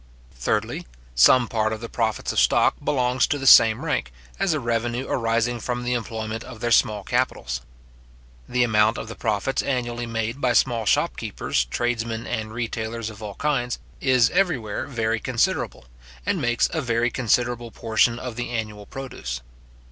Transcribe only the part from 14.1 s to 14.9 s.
everywhere